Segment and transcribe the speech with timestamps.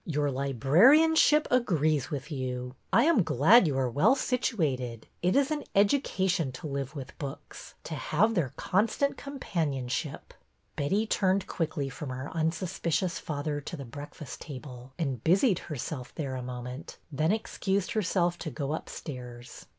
[0.17, 2.73] ''Your librarianship agrees with you.
[2.91, 5.05] I am glad you are well situated.
[5.21, 10.33] It is an education to live with books, to have their con stant companionship."
[10.75, 16.33] Betty turned quickly from her unsuspicious father to the breakfast table and busied herself there
[16.35, 19.67] a moment, then excused herself to go up stairs.